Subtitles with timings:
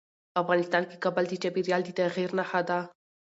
[0.41, 2.79] افغانستان کې کابل د چاپېریال د تغیر نښه ده.